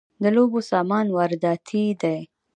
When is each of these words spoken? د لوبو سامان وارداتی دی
د 0.21 0.23
لوبو 0.35 0.59
سامان 0.71 1.05
وارداتی 1.15 1.85
دی 2.01 2.17